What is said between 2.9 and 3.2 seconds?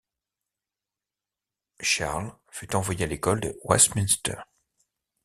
à